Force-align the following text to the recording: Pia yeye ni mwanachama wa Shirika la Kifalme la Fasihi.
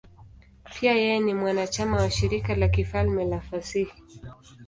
Pia 0.63 0.93
yeye 0.93 1.19
ni 1.19 1.33
mwanachama 1.33 1.97
wa 1.97 2.11
Shirika 2.11 2.55
la 2.55 2.67
Kifalme 2.69 3.25
la 3.25 3.41
Fasihi. 3.41 4.03